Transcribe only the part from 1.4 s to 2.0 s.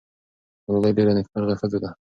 ښځه ده.